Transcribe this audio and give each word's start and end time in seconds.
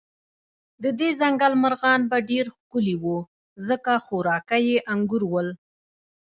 د 0.83 0.85
دې 0.99 1.09
ځنګل 1.19 1.53
مرغان 1.63 2.01
به 2.09 2.17
ډېر 2.29 2.45
ښکلي 2.55 2.95
و، 3.01 3.05
ځکه 3.67 3.91
خوراکه 4.05 4.57
یې 4.67 4.77
انګور 4.93 5.23
ول. 5.31 5.49